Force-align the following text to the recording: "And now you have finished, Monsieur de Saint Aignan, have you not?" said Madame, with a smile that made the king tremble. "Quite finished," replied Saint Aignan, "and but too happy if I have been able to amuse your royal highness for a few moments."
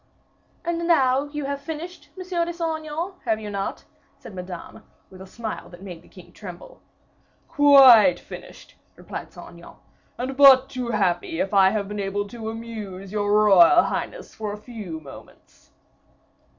"And 0.65 0.87
now 0.87 1.25
you 1.25 1.45
have 1.45 1.61
finished, 1.61 2.09
Monsieur 2.17 2.43
de 2.43 2.53
Saint 2.53 2.79
Aignan, 2.79 3.13
have 3.25 3.39
you 3.39 3.51
not?" 3.51 3.85
said 4.17 4.33
Madame, 4.33 4.81
with 5.11 5.21
a 5.21 5.27
smile 5.27 5.69
that 5.69 5.83
made 5.83 6.01
the 6.01 6.07
king 6.07 6.33
tremble. 6.33 6.81
"Quite 7.47 8.19
finished," 8.19 8.75
replied 8.95 9.31
Saint 9.31 9.49
Aignan, 9.49 9.75
"and 10.17 10.35
but 10.35 10.69
too 10.71 10.89
happy 10.89 11.39
if 11.39 11.53
I 11.53 11.69
have 11.69 11.87
been 11.87 11.99
able 11.99 12.27
to 12.29 12.49
amuse 12.49 13.11
your 13.11 13.31
royal 13.43 13.83
highness 13.83 14.33
for 14.33 14.51
a 14.51 14.57
few 14.57 14.99
moments." 14.99 15.69